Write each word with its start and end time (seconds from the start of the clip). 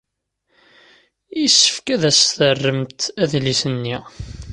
Yessefk 1.39 1.87
ad 1.95 2.03
as-terremt 2.09 2.99
adlis-nni. 3.23 3.97